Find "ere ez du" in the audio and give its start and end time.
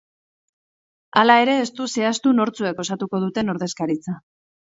1.41-1.87